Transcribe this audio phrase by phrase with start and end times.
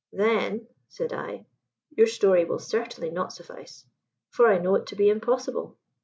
[0.11, 1.45] "Then," said I,
[1.95, 3.85] "your story will certainly not suffice;
[4.31, 5.77] for I know it to be impossible.